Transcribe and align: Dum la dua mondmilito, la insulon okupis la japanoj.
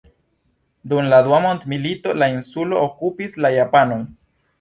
Dum 0.93 1.09
la 1.11 1.19
dua 1.27 1.41
mondmilito, 1.43 2.15
la 2.21 2.29
insulon 2.37 2.79
okupis 2.87 3.37
la 3.47 3.53
japanoj. 3.57 4.01